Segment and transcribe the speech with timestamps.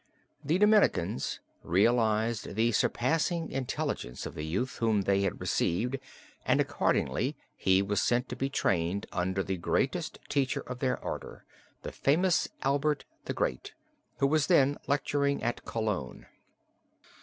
[0.43, 5.99] The Dominicans realized the surpassing intelligence of the youth whom they had received
[6.43, 11.45] and accordingly he was sent to be trained under the greatest teacher of their order,
[11.83, 13.75] the famous Albert the Great,
[14.17, 16.25] who was then lecturing at Cologne.